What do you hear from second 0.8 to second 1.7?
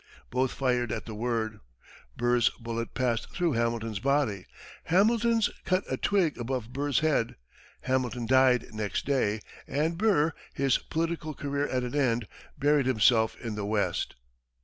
at the word;